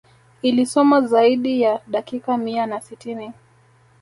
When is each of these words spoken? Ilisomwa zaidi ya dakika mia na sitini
Ilisomwa 0.41 1.01
zaidi 1.01 1.61
ya 1.61 1.81
dakika 1.87 2.37
mia 2.37 2.65
na 2.65 2.81
sitini 2.81 3.31